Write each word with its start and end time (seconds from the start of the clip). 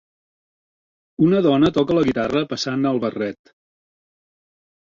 Una 1.25 1.41
dona 1.47 1.71
toca 1.77 1.97
la 1.97 2.05
guitarra 2.13 2.43
passant 2.55 2.91
el 2.93 3.03
barret 3.07 3.55